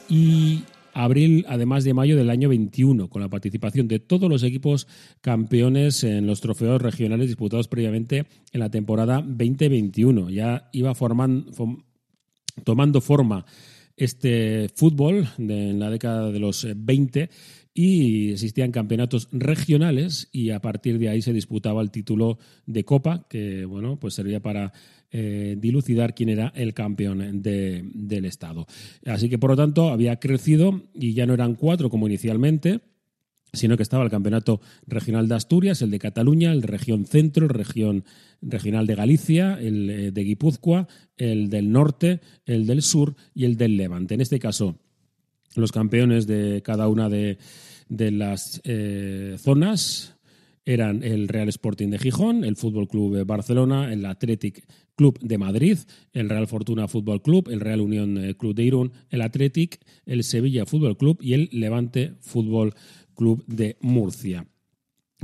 y 0.08 0.62
abril, 0.96 1.44
además 1.48 1.84
de 1.84 1.94
mayo 1.94 2.16
del 2.16 2.30
año 2.30 2.48
21, 2.48 3.08
con 3.08 3.20
la 3.22 3.28
participación 3.28 3.86
de 3.86 3.98
todos 3.98 4.30
los 4.30 4.42
equipos 4.42 4.88
campeones 5.20 6.02
en 6.04 6.26
los 6.26 6.40
trofeos 6.40 6.80
regionales 6.80 7.28
disputados 7.28 7.68
previamente 7.68 8.26
en 8.52 8.60
la 8.60 8.70
temporada 8.70 9.22
2021. 9.22 10.30
Ya 10.30 10.68
iba 10.72 10.94
formando, 10.94 11.52
tomando 12.64 13.00
forma 13.00 13.44
este 13.96 14.68
fútbol 14.74 15.26
en 15.38 15.78
la 15.78 15.90
década 15.90 16.30
de 16.30 16.38
los 16.38 16.66
20 16.76 17.20
eh, 17.20 17.28
y 17.72 18.32
existían 18.32 18.72
campeonatos 18.72 19.28
regionales 19.32 20.28
y 20.32 20.50
a 20.50 20.60
partir 20.60 20.98
de 20.98 21.08
ahí 21.08 21.20
se 21.20 21.32
disputaba 21.32 21.82
el 21.82 21.90
título 21.90 22.38
de 22.64 22.84
Copa, 22.84 23.26
que 23.28 23.64
bueno, 23.66 23.98
pues 23.98 24.14
servía 24.14 24.40
para 24.40 24.72
eh, 25.10 25.56
dilucidar 25.58 26.14
quién 26.14 26.30
era 26.30 26.52
el 26.56 26.72
campeón 26.72 27.42
del 27.42 28.24
Estado. 28.24 28.66
Así 29.04 29.28
que 29.28 29.38
por 29.38 29.50
lo 29.50 29.56
tanto 29.56 29.90
había 29.90 30.16
crecido 30.16 30.82
y 30.94 31.12
ya 31.12 31.26
no 31.26 31.34
eran 31.34 31.54
cuatro 31.54 31.90
como 31.90 32.06
inicialmente, 32.06 32.80
sino 33.56 33.76
que 33.76 33.82
estaba 33.82 34.04
el 34.04 34.10
Campeonato 34.10 34.60
Regional 34.86 35.28
de 35.28 35.34
Asturias, 35.34 35.82
el 35.82 35.90
de 35.90 35.98
Cataluña, 35.98 36.52
el 36.52 36.60
de 36.60 36.68
Región 36.68 37.04
Centro, 37.04 37.46
el 37.46 37.50
región, 37.50 38.04
Regional 38.42 38.86
de 38.86 38.94
Galicia, 38.94 39.58
el 39.60 39.90
eh, 39.90 40.10
de 40.10 40.24
Guipúzcoa, 40.24 40.86
el 41.16 41.48
del 41.48 41.72
Norte, 41.72 42.20
el 42.44 42.66
del 42.66 42.82
Sur 42.82 43.16
y 43.34 43.44
el 43.44 43.56
del 43.56 43.76
Levante. 43.76 44.14
En 44.14 44.20
este 44.20 44.38
caso, 44.38 44.78
los 45.54 45.72
campeones 45.72 46.26
de 46.26 46.62
cada 46.62 46.88
una 46.88 47.08
de, 47.08 47.38
las 47.88 48.60
eh, 48.64 49.36
zonas 49.38 50.14
eran 50.64 51.02
el 51.02 51.28
Real 51.28 51.48
Sporting 51.48 51.88
de 51.88 51.98
Gijón, 51.98 52.44
el 52.44 52.56
Fútbol 52.56 52.88
Club 52.88 53.24
Barcelona, 53.24 53.92
el 53.92 54.04
Athletic 54.04 54.66
Club 54.96 55.18
de 55.20 55.38
Madrid, 55.38 55.78
el 56.12 56.28
Real 56.28 56.48
Fortuna 56.48 56.88
Fútbol 56.88 57.22
Club, 57.22 57.48
el 57.50 57.60
Real 57.60 57.80
Unión 57.80 58.18
eh, 58.18 58.34
Club 58.34 58.54
de 58.54 58.64
Irún, 58.64 58.92
el 59.10 59.22
Athletic, 59.22 59.80
el 60.04 60.24
Sevilla 60.24 60.66
Fútbol 60.66 60.96
Club 60.96 61.18
y 61.20 61.34
el 61.34 61.48
Levante 61.52 62.14
Fútbol 62.20 62.72
Club 62.72 62.82
de 63.46 63.76
Murcia. 63.80 64.46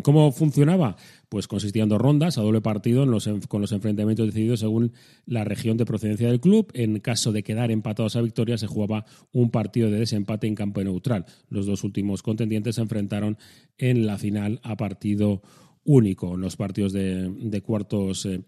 ¿Cómo 0.00 0.32
funcionaba? 0.32 0.96
Pues 1.28 1.46
consistía 1.46 1.82
en 1.82 1.90
dos 1.90 2.00
rondas 2.00 2.38
a 2.38 2.42
doble 2.42 2.62
partido 2.62 3.06
con 3.48 3.60
los 3.60 3.72
enfrentamientos 3.72 4.26
decididos 4.26 4.60
según 4.60 4.92
la 5.26 5.44
región 5.44 5.76
de 5.76 5.84
procedencia 5.84 6.28
del 6.28 6.40
club. 6.40 6.70
En 6.72 6.98
caso 7.00 7.30
de 7.30 7.42
quedar 7.42 7.70
empatados 7.70 8.16
a 8.16 8.22
victoria, 8.22 8.56
se 8.56 8.66
jugaba 8.66 9.04
un 9.32 9.50
partido 9.50 9.90
de 9.90 9.98
desempate 9.98 10.46
en 10.46 10.54
campo 10.54 10.82
neutral. 10.82 11.26
Los 11.50 11.66
dos 11.66 11.84
últimos 11.84 12.22
contendientes 12.22 12.76
se 12.76 12.80
enfrentaron 12.80 13.36
en 13.76 14.06
la 14.06 14.16
final 14.16 14.60
a 14.62 14.76
partido 14.78 15.42
único. 15.84 16.38
Los 16.38 16.56
partidos 16.56 16.94
de, 16.94 17.62
cuartos 17.62 18.24
eh, 18.24 18.40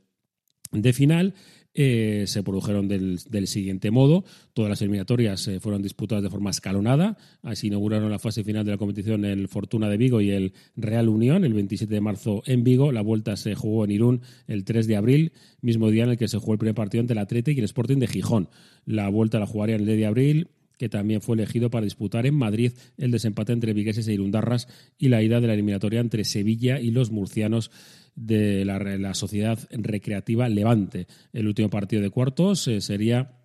de 0.72 0.92
final 0.94 1.34
eh, 1.75 2.25
se 2.28 2.43
produjeron 2.43 2.87
del, 2.87 3.47
siguiente 3.47 3.90
modo. 3.90 4.25
Todas 4.52 4.71
las 4.71 4.81
eliminatorias 4.81 5.49
eh, 5.49 5.59
fueron 5.59 5.83
disputadas 5.83 6.23
de 6.23 6.31
forma 6.31 6.50
escalonada. 6.50 7.19
Así 7.43 7.66
inauguraron 7.66 8.11
la 8.11 8.19
fase 8.19 8.45
final 8.45 8.64
de 8.64 8.71
la 8.71 8.78
competición 8.78 9.25
el 9.25 9.49
Fortuna 9.49 9.88
de 9.88 9.97
Vigo 9.97 10.21
y 10.21 10.31
el 10.31 10.52
Real 10.76 11.09
Unión 11.09 11.45
el 11.45 11.52
27 11.52 11.93
de 11.93 12.00
marzo 12.00 12.43
en 12.47 12.62
Vigo. 12.62 12.93
La 12.93 13.00
vuelta 13.02 13.37
se 13.37 13.54
jugó 13.54 13.85
en 13.85 13.90
Irún 13.90 14.21
el 14.47 14.64
3 14.64 14.87
de 14.87 14.97
abril, 14.97 15.33
mismo 15.62 15.90
día 15.90 16.04
en 16.04 16.11
el 16.11 16.16
que 16.16 16.28
se 16.28 16.38
jugó 16.38 16.52
el 16.52 16.59
primer 16.59 16.76
partido 16.76 17.00
entre 17.00 17.14
el 17.14 17.19
Atlético 17.19 17.57
y 17.57 17.61
el 17.61 17.64
Sporting 17.64 17.99
de 17.99 18.07
Gijón. 18.07 18.49
La 18.87 19.09
vuelta 19.09 19.40
la 19.40 19.47
jugaría 19.47 19.76
el 19.76 19.85
10 19.85 19.99
de 19.99 20.07
abril 20.07 20.49
que 20.78 20.88
también 20.88 21.21
fue 21.21 21.37
elegido 21.37 21.71
para 21.71 21.85
disputar 21.85 22.26
en 22.26 22.35
Madrid 22.35 22.73
el 22.97 23.11
desempate 23.11 23.52
entre 23.52 23.73
Vigueses 23.73 24.09
e 24.09 24.14
Irundarras 24.14 24.69
y 24.99 25.09
la 25.09 25.23
ida 25.23 25.40
de 25.40 25.47
la 25.47 25.54
eliminatoria 25.54 26.00
entre 26.00 26.25
Sevilla 26.25 26.81
y 26.81 26.90
los 26.90 27.11
murcianos 27.11 27.71
de 28.14 28.64
la, 28.64 29.14
Sociedad 29.14 29.59
Recreativa 29.71 30.49
Levante. 30.49 31.07
El 31.33 31.49
último 31.49 31.71
partido 31.71 32.02
de 32.02 32.11
cuartos 32.11 32.69
eh, 32.69 32.81
sería 32.81 33.40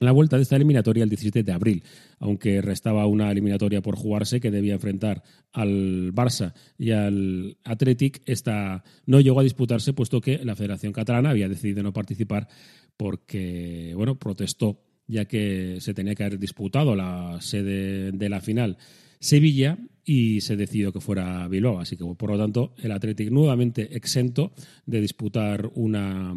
la 0.00 0.12
vuelta 0.12 0.36
de 0.36 0.42
esta 0.42 0.56
eliminatoria 0.56 1.04
el 1.04 1.08
17 1.08 1.42
de 1.42 1.52
abril, 1.52 1.84
aunque 2.18 2.60
restaba 2.60 3.06
una 3.06 3.30
eliminatoria 3.30 3.80
por 3.80 3.96
jugarse 3.96 4.40
que 4.40 4.50
debía 4.50 4.74
enfrentar 4.74 5.22
al 5.52 6.12
Barça 6.12 6.52
y 6.78 6.90
al 6.90 7.58
Athletic, 7.64 8.22
esta 8.26 8.82
no 9.06 9.20
llegó 9.20 9.40
a 9.40 9.44
disputarse 9.44 9.92
puesto 9.92 10.20
que 10.20 10.44
la 10.44 10.56
Federación 10.56 10.92
Catalana 10.92 11.30
había 11.30 11.48
decidido 11.48 11.82
no 11.82 11.92
participar 11.92 12.48
porque 12.96 13.92
bueno, 13.94 14.18
protestó 14.18 14.80
ya 15.06 15.24
que 15.26 15.78
se 15.80 15.94
tenía 15.94 16.14
que 16.14 16.24
haber 16.24 16.38
disputado 16.38 16.94
la 16.96 17.38
sede 17.40 18.12
de 18.12 18.28
la 18.28 18.40
final 18.40 18.78
Sevilla 19.24 19.78
y 20.04 20.42
se 20.42 20.56
decidió 20.56 20.92
que 20.92 21.00
fuera 21.00 21.48
Bilbao. 21.48 21.80
Así 21.80 21.96
que, 21.96 22.04
por 22.04 22.30
lo 22.30 22.38
tanto, 22.38 22.74
el 22.82 22.92
Athletic 22.92 23.30
nuevamente 23.30 23.96
exento 23.96 24.52
de 24.84 25.00
disputar 25.00 25.70
una 25.74 26.34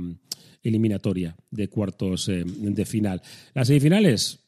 eliminatoria 0.64 1.36
de 1.52 1.68
cuartos 1.68 2.30
eh, 2.30 2.44
de 2.46 2.86
final. 2.86 3.22
Las 3.54 3.68
semifinales 3.68 4.47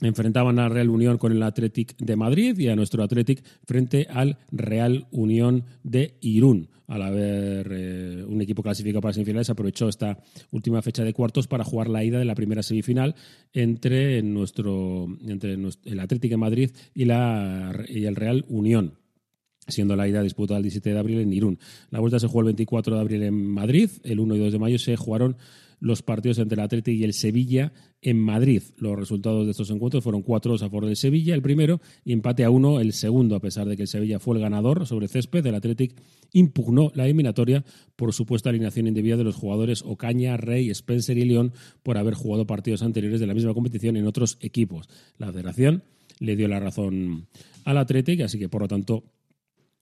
enfrentaban 0.00 0.58
a 0.58 0.68
Real 0.68 0.88
Unión 0.88 1.18
con 1.18 1.32
el 1.32 1.42
Athletic 1.42 1.96
de 1.98 2.16
Madrid 2.16 2.58
y 2.58 2.68
a 2.68 2.76
nuestro 2.76 3.02
Athletic 3.02 3.42
frente 3.64 4.06
al 4.10 4.38
Real 4.50 5.06
Unión 5.10 5.64
de 5.82 6.16
Irún. 6.20 6.68
Al 6.86 7.02
haber 7.02 7.68
eh, 7.70 8.24
un 8.26 8.40
equipo 8.40 8.64
clasificado 8.64 9.00
para 9.00 9.12
semifinales, 9.12 9.48
aprovechó 9.48 9.88
esta 9.88 10.18
última 10.50 10.82
fecha 10.82 11.04
de 11.04 11.12
cuartos 11.12 11.46
para 11.46 11.62
jugar 11.62 11.88
la 11.88 12.02
ida 12.02 12.18
de 12.18 12.24
la 12.24 12.34
primera 12.34 12.64
semifinal 12.64 13.14
entre, 13.52 14.20
nuestro, 14.22 15.06
entre 15.24 15.54
el 15.54 16.00
Athletic 16.00 16.32
de 16.32 16.36
Madrid 16.36 16.70
y, 16.92 17.04
la, 17.04 17.72
y 17.88 18.06
el 18.06 18.16
Real 18.16 18.44
Unión 18.48 18.94
siendo 19.68 19.94
la 19.94 20.08
ida 20.08 20.22
disputada 20.22 20.58
el 20.58 20.64
17 20.64 20.92
de 20.92 20.98
abril 20.98 21.20
en 21.20 21.32
Irún. 21.32 21.58
La 21.90 22.00
vuelta 22.00 22.18
se 22.18 22.26
jugó 22.26 22.40
el 22.40 22.46
24 22.46 22.96
de 22.96 23.00
abril 23.00 23.22
en 23.22 23.34
Madrid, 23.34 23.88
el 24.02 24.18
1 24.18 24.34
y 24.34 24.38
2 24.40 24.52
de 24.52 24.58
mayo 24.58 24.78
se 24.78 24.96
jugaron 24.96 25.36
los 25.80 26.02
partidos 26.02 26.38
entre 26.38 26.54
el 26.54 26.60
Atlético 26.60 26.94
y 26.94 27.04
el 27.04 27.14
Sevilla 27.14 27.72
en 28.02 28.18
Madrid. 28.18 28.62
Los 28.76 28.98
resultados 28.98 29.46
de 29.46 29.50
estos 29.50 29.70
encuentros 29.70 30.04
fueron 30.04 30.22
4-2 30.22 30.56
a 30.56 30.58
favor 30.68 30.86
del 30.86 30.96
Sevilla, 30.96 31.34
el 31.34 31.42
primero, 31.42 31.80
y 32.04 32.12
empate 32.12 32.44
a 32.44 32.50
1 32.50 32.80
el 32.80 32.92
segundo, 32.92 33.34
a 33.34 33.40
pesar 33.40 33.66
de 33.66 33.76
que 33.76 33.82
el 33.82 33.88
Sevilla 33.88 34.18
fue 34.18 34.36
el 34.36 34.42
ganador 34.42 34.86
sobre 34.86 35.08
césped. 35.08 35.44
El 35.44 35.54
Atlético 35.54 35.96
impugnó 36.32 36.92
la 36.94 37.06
eliminatoria 37.06 37.64
por 37.96 38.12
supuesta 38.12 38.50
alineación 38.50 38.86
indebida 38.86 39.16
de 39.16 39.24
los 39.24 39.36
jugadores 39.36 39.82
Ocaña, 39.82 40.36
Rey, 40.36 40.70
Spencer 40.70 41.18
y 41.18 41.24
León 41.24 41.52
por 41.82 41.98
haber 41.98 42.14
jugado 42.14 42.46
partidos 42.46 42.82
anteriores 42.82 43.20
de 43.20 43.26
la 43.26 43.34
misma 43.34 43.54
competición 43.54 43.96
en 43.96 44.06
otros 44.06 44.38
equipos. 44.40 44.88
La 45.18 45.32
federación 45.32 45.82
le 46.18 46.36
dio 46.36 46.48
la 46.48 46.60
razón 46.60 47.26
al 47.64 47.78
Atlético, 47.78 48.24
así 48.24 48.38
que 48.38 48.48
por 48.48 48.62
lo 48.62 48.68
tanto 48.68 49.04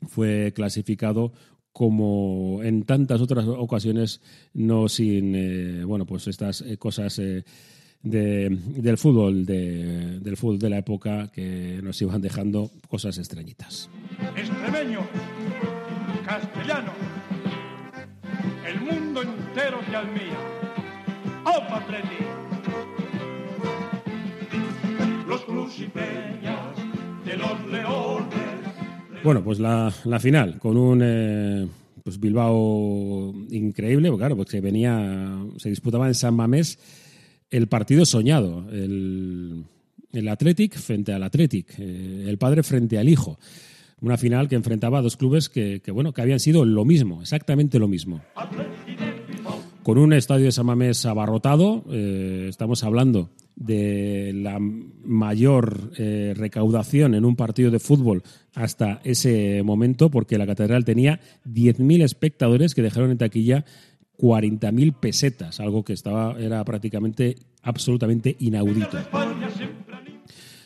fue 0.07 0.53
clasificado 0.55 1.33
como 1.79 2.61
en 2.65 2.83
tantas 2.83 3.21
otras 3.21 3.47
ocasiones, 3.47 4.21
no 4.53 4.89
sin 4.89 5.33
eh, 5.37 5.85
bueno 5.85 6.07
pues 6.07 6.27
estas 6.27 6.61
eh, 6.63 6.77
cosas 6.77 7.21
eh, 7.21 7.45
del 8.03 8.99
fútbol 8.99 9.47
de, 9.47 10.19
del 10.19 10.37
fútbol 10.37 10.59
de 10.59 10.71
la 10.71 10.79
época 10.79 11.31
que 11.33 11.79
nos 11.81 12.03
iban 12.03 12.21
dejando 12.21 12.73
cosas 12.89 13.17
extrañitas. 13.19 13.89
Extremeño, 14.35 15.07
castellano, 16.27 16.91
el 18.67 18.81
mundo 18.81 19.23
entero 19.23 19.79
te 19.89 19.95
admira. 19.95 20.41
¡Opa, 21.45 21.77
Atleti! 21.77 22.25
Los 25.29 25.43
crucipeñas 25.43 26.77
de 27.25 27.37
los 27.37 27.67
leones 27.69 28.58
bueno, 29.23 29.43
pues 29.43 29.59
la, 29.59 29.93
final, 30.21 30.59
con 30.59 30.77
un 30.77 31.01
eh, 31.03 31.67
pues 32.03 32.19
Bilbao 32.19 33.35
increíble, 33.51 34.11
claro, 34.17 34.37
porque 34.37 34.61
venía, 34.61 35.39
se 35.57 35.69
disputaba 35.69 36.09
en 36.09 36.15
San 36.15 36.35
Mamés 36.35 36.79
el 37.51 37.69
partido 37.69 38.05
soñado, 38.07 38.69
el, 38.71 39.65
el 40.13 40.29
Athletic 40.29 40.77
frente 40.77 41.13
al 41.13 41.23
Athletic, 41.23 41.79
eh, 41.79 42.25
el 42.27 42.39
padre 42.39 42.63
frente 42.63 42.99
al 42.99 43.09
hijo. 43.09 43.39
Una 44.01 44.17
final 44.17 44.49
que 44.49 44.55
enfrentaba 44.55 44.99
a 44.99 45.03
dos 45.03 45.17
clubes 45.17 45.49
que, 45.49 45.81
que, 45.83 45.91
bueno, 45.91 46.13
que 46.13 46.23
habían 46.23 46.39
sido 46.39 46.65
lo 46.65 46.85
mismo, 46.85 47.21
exactamente 47.21 47.79
lo 47.79 47.89
mismo 47.89 48.23
con 49.83 49.99
un 49.99 50.13
estadio 50.13 50.47
de 50.47 50.53
Samamés 50.53 51.05
abarrotado. 51.07 51.85
Eh, 51.91 52.47
estamos 52.49 52.85
hablando 52.85 53.31
de 53.57 54.33
la 54.35 54.59
mayor 54.61 55.91
eh, 55.99 56.33
recaudación 56.37 57.15
en 57.15 57.25
un 57.25 57.35
partido 57.35 57.71
de 57.71 57.81
fútbol 57.81 58.23
hasta 58.55 59.01
ese 59.05 59.63
momento, 59.65 60.11
porque 60.11 60.39
la 60.39 60.47
catedral 60.47 60.85
tenía 60.85 61.21
10.000 61.45 62.03
espectadores 62.03 62.75
que 62.75 62.83
dejaron 62.83 63.11
en 63.11 63.19
taquilla 63.19 63.65
40.000 64.19 64.95
pesetas, 64.99 65.61
algo 65.61 65.85
que 65.85 65.93
estaba 65.93 66.37
era 66.39 66.65
prácticamente 66.65 67.37
absolutamente 67.63 68.37
inaudito. 68.39 68.99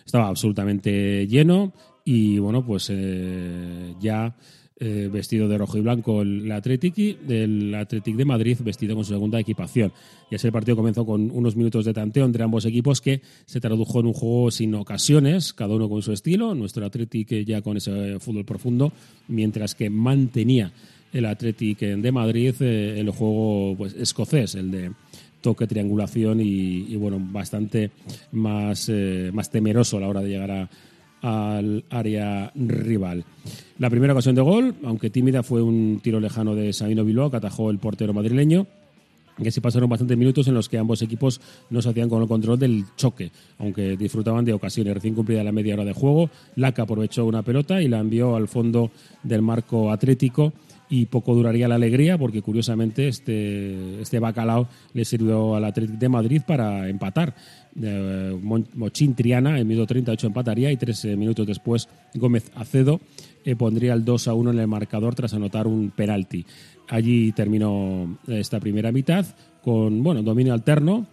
Estaba 0.05 0.29
absolutamente 0.29 1.27
lleno 1.27 1.72
y 2.05 2.38
bueno, 2.38 2.64
pues 2.64 2.88
eh, 2.90 3.94
ya 4.01 4.37
eh, 4.80 5.08
vestido 5.12 5.48
de 5.48 5.58
rojo 5.58 5.78
y 5.78 5.80
blanco 5.80 6.22
el 6.22 6.50
Athletic, 6.50 7.20
del 7.20 7.74
Athletic 7.74 8.16
de 8.16 8.24
Madrid 8.24 8.58
vestido 8.61 8.94
con 8.94 9.04
su 9.04 9.12
segunda 9.12 9.38
equipación. 9.38 9.92
Y 10.30 10.35
así 10.35 10.46
el 10.46 10.52
partido 10.52 10.76
comenzó 10.76 11.04
con 11.04 11.30
unos 11.30 11.56
minutos 11.56 11.85
de 11.85 11.92
tanteo 11.92 12.24
entre 12.24 12.42
ambos 12.42 12.64
equipos 12.64 13.00
que 13.00 13.22
se 13.44 13.61
tradujo 13.61 14.00
en 14.00 14.06
un 14.06 14.12
juego 14.12 14.50
sin 14.50 14.74
ocasiones, 14.74 15.52
cada 15.52 15.74
uno 15.74 15.88
con 15.88 16.02
su 16.02 16.12
estilo. 16.12 16.54
Nuestro 16.54 16.85
Athletic 16.87 17.44
ya 17.44 17.62
con 17.62 17.76
ese 17.76 18.18
fútbol 18.18 18.44
profundo, 18.44 18.92
mientras 19.28 19.74
que 19.74 19.90
mantenía 19.90 20.72
el 21.12 21.26
Athletic 21.26 21.78
de 21.78 22.12
Madrid 22.12 22.54
eh, 22.61 22.98
el 22.98 23.11
juego 23.11 23.76
pues, 23.76 23.94
escocés, 23.94 24.54
el 24.54 24.70
de 24.70 24.92
toque, 25.42 25.66
triangulación 25.66 26.40
y, 26.40 26.96
bueno, 26.96 27.18
bastante 27.20 27.90
más, 28.30 28.88
eh, 28.88 29.30
más 29.35 29.50
temeroso 29.50 29.98
a 29.98 30.00
la 30.00 30.08
hora 30.08 30.22
de 30.22 30.28
llegar 30.28 30.50
a 30.50 30.70
al 31.22 31.85
área 31.88 32.52
rival. 32.54 33.24
La 33.78 33.88
primera 33.88 34.12
ocasión 34.12 34.35
de 34.35 34.42
gol, 34.42 34.74
aunque 34.85 35.11
tímida, 35.11 35.42
fue 35.42 35.62
un 35.62 36.00
tiro 36.02 36.20
lejano 36.20 36.54
de 36.54 36.72
Sabino 36.72 37.04
Bilbao 37.04 37.30
que 37.30 37.38
atajó 37.38 37.70
el 37.70 37.78
portero 37.78 38.12
madrileño 38.12 38.66
que 39.42 39.50
se 39.50 39.61
pasaron 39.61 39.88
bastantes 39.88 40.18
minutos 40.18 40.46
en 40.48 40.54
los 40.54 40.68
que 40.68 40.78
ambos 40.78 41.02
equipos 41.02 41.40
no 41.70 41.80
se 41.80 41.88
hacían 41.88 42.08
con 42.08 42.22
el 42.22 42.28
control 42.28 42.58
del 42.58 42.85
choque, 42.96 43.30
aunque 43.58 43.96
disfrutaban 43.96 44.44
de 44.44 44.52
ocasiones. 44.52 44.94
Recién 44.94 45.14
cumplida 45.14 45.42
la 45.42 45.52
media 45.52 45.74
hora 45.74 45.85
de 45.85 45.92
juego, 45.92 46.30
Laca 46.56 46.82
aprovechó 46.82 47.24
una 47.24 47.42
pelota 47.42 47.80
y 47.80 47.88
la 47.88 47.98
envió 47.98 48.37
al 48.37 48.48
fondo 48.48 48.90
del 49.22 49.42
marco 49.42 49.90
atlético 49.90 50.52
y 50.88 51.06
poco 51.06 51.35
duraría 51.35 51.68
la 51.68 51.76
alegría 51.76 52.18
porque 52.18 52.42
curiosamente 52.42 53.08
este, 53.08 54.02
este 54.02 54.18
bacalao 54.18 54.68
le 54.92 55.06
sirvió 55.06 55.56
al 55.56 55.64
Atlético 55.64 55.98
de 55.98 56.08
Madrid 56.11 56.42
para 56.46 56.88
empatar. 56.88 57.35
Eh, 57.80 58.38
Mochín 58.74 59.14
Triana 59.14 59.58
en 59.58 59.66
minuto 59.66 59.87
38 59.87 60.26
empataría 60.26 60.70
y 60.70 60.76
tres 60.76 61.06
eh, 61.06 61.16
minutos 61.16 61.46
después 61.46 61.88
Gómez 62.14 62.50
Acedo 62.54 63.00
eh, 63.44 63.56
pondría 63.56 63.94
el 63.94 64.04
2 64.04 64.28
a 64.28 64.35
1 64.35 64.50
en 64.50 64.58
el 64.58 64.68
marcador 64.68 65.14
tras 65.14 65.35
anotar 65.35 65.66
un 65.66 65.90
penalti. 65.90 66.44
Allí 66.88 67.32
terminó 67.32 68.18
esta 68.28 68.61
primera 68.61 68.92
mitad 68.92 69.24
con 69.62 70.02
bueno 70.02 70.22
dominio 70.22 70.52
alterno 70.52 71.06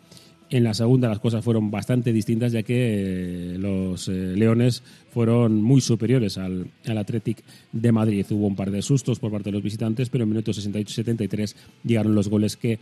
En 0.49 0.63
la 0.63 0.73
segunda 0.73 1.07
las 1.07 1.19
cosas 1.19 1.43
fueron 1.43 1.71
bastante 1.71 2.11
distintas 2.11 2.51
ya 2.51 2.63
que 2.63 3.53
eh, 3.53 3.57
los 3.57 4.07
eh, 4.07 4.33
Leones 4.35 4.83
fueron 5.11 5.61
muy 5.61 5.79
superiores 5.79 6.37
al, 6.37 6.67
al 6.85 6.97
Athletic 6.97 7.43
de 7.71 7.91
Madrid. 7.91 8.25
Hubo 8.31 8.47
un 8.47 8.55
par 8.55 8.71
de 8.71 8.81
sustos 8.81 9.19
por 9.19 9.31
parte 9.31 9.49
de 9.49 9.53
los 9.53 9.63
visitantes, 9.63 10.09
pero 10.09 10.23
en 10.23 10.29
minutos 10.31 10.55
68 10.57 10.89
y 10.89 10.93
73 10.93 11.55
llegaron 11.83 12.15
los 12.15 12.29
goles 12.29 12.57
que 12.57 12.79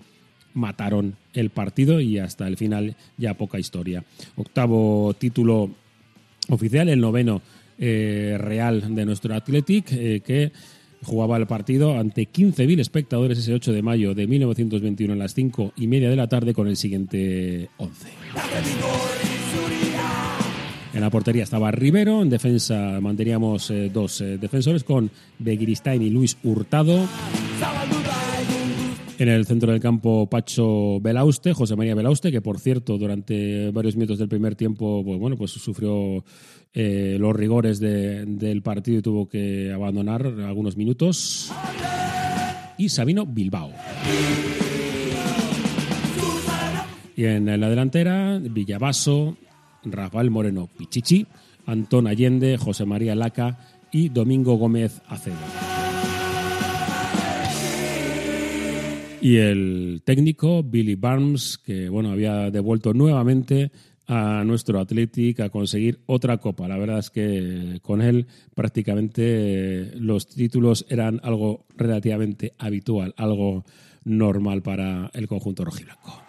mataron 0.58 1.16
el 1.34 1.52
partido 1.52 2.02
y 2.02 2.18
hasta 2.18 2.48
el 2.48 2.58
final 2.58 2.96
ya 3.18 3.36
poca 3.36 3.60
historia. 3.60 4.04
Octavo 4.36 5.14
título 5.18 5.70
oficial, 6.50 6.90
el 6.90 7.00
noveno 7.00 7.42
eh, 7.78 8.36
real 8.40 8.96
de 8.96 9.06
nuestro 9.06 9.36
Athletic, 9.36 9.92
eh, 9.92 10.22
que 10.26 10.52
jugaba 11.04 11.38
el 11.38 11.46
partido 11.46 11.98
ante 11.98 12.24
15.000 12.28 12.80
espectadores 12.80 13.38
ese 13.38 13.54
8 13.54 13.72
de 13.72 13.84
mayo 13.84 14.16
de 14.16 14.26
1921 14.26 15.14
a 15.14 15.16
las 15.16 15.36
5 15.36 15.74
y 15.78 15.88
media 15.88 16.10
de 16.10 16.16
la 16.16 16.28
tarde 16.28 16.54
con 16.54 16.68
el 16.68 16.76
siguiente 16.76 17.70
11. 17.78 18.08
En 20.96 21.02
la 21.02 21.12
portería 21.12 21.44
estaba 21.44 21.70
Rivero, 21.70 22.24
en 22.24 22.30
defensa 22.30 22.98
manteníamos 23.00 23.70
eh, 23.70 23.92
dos 23.94 24.24
defensores 24.40 24.84
con 24.84 25.12
Begiristain 25.38 26.02
y 26.02 26.10
Luis 26.10 26.36
Hurtado. 26.44 27.08
En 29.20 29.30
el 29.30 29.48
centro 29.48 29.72
del 29.72 29.82
campo, 29.82 30.30
Pacho 30.30 31.00
Belauste, 31.02 31.52
José 31.54 31.76
María 31.76 31.96
Belauste, 31.96 32.32
que 32.32 32.40
por 32.42 32.60
cierto, 32.60 33.00
durante 33.00 33.72
varios 33.72 33.96
minutos 33.96 34.20
del 34.20 34.30
primer 34.30 34.56
tiempo, 34.56 35.04
pues, 35.04 35.20
bueno, 35.20 35.36
pues 35.38 35.52
sufrió 35.52 36.24
eh, 36.74 37.18
los 37.20 37.36
rigores 37.36 37.80
de- 37.80 38.26
del 38.26 38.62
partido 38.62 39.00
y 39.00 39.02
tuvo 39.02 39.28
que 39.28 39.72
abandonar 39.74 40.24
algunos 40.28 40.78
minutos. 40.78 41.52
Y 42.78 42.90
Sabino 42.90 43.26
Bilbao. 43.26 43.72
Y 47.16 47.26
en 47.26 47.60
la 47.60 47.70
delantera, 47.70 48.38
Villavaso, 48.38 49.36
Rafael 49.84 50.30
Moreno 50.30 50.70
Pichichi, 50.78 51.26
Antón 51.66 52.06
Allende, 52.06 52.58
José 52.58 52.86
María 52.86 53.16
Laca 53.16 53.58
y 53.92 54.10
Domingo 54.10 54.58
Gómez 54.58 55.02
Acedo. 55.08 55.38
Y 59.22 59.38
el 59.38 60.02
técnico 60.06 60.64
Billy 60.64 60.96
Barnes, 60.96 61.58
que 61.58 61.90
bueno, 61.90 62.12
había 62.12 62.52
devuelto 62.52 62.94
nuevamente 62.94 63.72
a 64.08 64.44
nuestro 64.46 64.80
Athletic 64.80 65.40
a 65.42 65.50
conseguir 65.50 66.00
otra 66.06 66.38
copa. 66.38 66.68
La 66.68 66.78
verdad 66.78 67.00
es 67.00 67.10
que 67.10 67.80
con 67.82 68.02
él 68.02 68.28
prácticamente 68.56 69.92
los 69.96 70.28
títulos 70.28 70.86
eran 70.90 71.20
algo 71.24 71.66
relativamente 71.76 72.54
habitual, 72.58 73.14
algo 73.18 73.66
normal 74.06 74.62
para 74.62 75.12
el 75.14 75.28
conjunto 75.28 75.66
rojiblanco. 75.66 76.27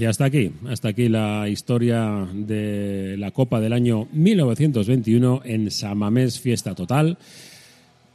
Y 0.00 0.06
hasta 0.06 0.24
aquí, 0.24 0.50
hasta 0.66 0.88
aquí 0.88 1.10
la 1.10 1.46
historia 1.46 2.26
de 2.32 3.16
la 3.18 3.32
Copa 3.32 3.60
del 3.60 3.74
año 3.74 4.08
1921 4.12 5.42
en 5.44 5.70
Samamés 5.70 6.40
Fiesta 6.40 6.74
Total 6.74 7.18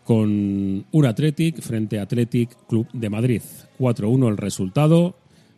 con 0.03 0.83
un 0.91 1.05
Athletic 1.05 1.61
frente 1.61 1.99
a 1.99 2.01
Athletic 2.01 2.49
Club 2.67 2.87
de 2.91 3.07
Madrid. 3.11 3.41
4-1 3.77 4.29
el 4.29 4.37
resultado 4.37 5.15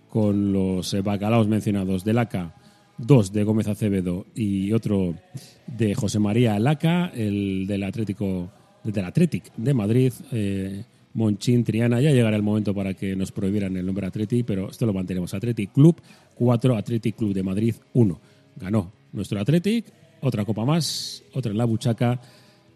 con 0.10 0.52
los 0.52 1.02
bacalaos 1.02 1.48
mencionados 1.48 2.04
de 2.04 2.12
Laca, 2.12 2.56
dos 2.98 3.32
de 3.32 3.46
Gómez 3.46 3.70
Acevedo 3.70 4.26
y 4.36 4.74
otro 4.74 5.16
de 5.66 5.96
José 5.96 6.20
María 6.20 6.60
Laca, 6.60 7.10
el 7.16 7.66
del 7.68 7.84
Atlético 7.84 8.52
del 8.84 9.06
Athletic 9.06 9.56
de 9.56 9.74
Madrid. 9.74 10.12
eh, 10.34 10.84
Monchín, 11.18 11.64
Triana, 11.64 12.00
ya 12.00 12.12
llegará 12.12 12.36
el 12.36 12.44
momento 12.44 12.76
para 12.76 12.94
que 12.94 13.16
nos 13.16 13.32
prohibieran 13.32 13.76
el 13.76 13.88
nombre 13.88 14.06
Athletic, 14.06 14.46
pero 14.46 14.70
esto 14.70 14.86
lo 14.86 14.94
mantenemos. 14.94 15.34
Athletic 15.34 15.74
Club 15.74 16.00
4, 16.36 16.78
Athletic 16.78 17.16
Club 17.16 17.34
de 17.34 17.42
Madrid 17.42 17.74
1. 17.94 18.22
Ganó 18.56 18.94
nuestro 19.14 19.40
Athletic, 19.40 19.86
otra 20.22 20.46
copa 20.46 20.64
más, 20.64 21.24
otra 21.34 21.52
en 21.52 21.58
la 21.58 21.66
buchaca. 21.66 22.22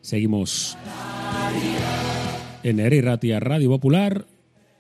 Seguimos 0.02 0.76
en 2.64 2.80
Eri 2.80 3.02
Ratia 3.02 3.40
Radio 3.40 3.70
Popular, 3.70 4.26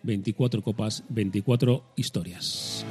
24 0.01 0.63
copas, 0.63 1.03
24 1.09 1.83
historias. 1.97 2.83